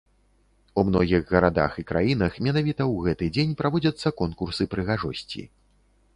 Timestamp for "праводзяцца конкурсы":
3.61-4.63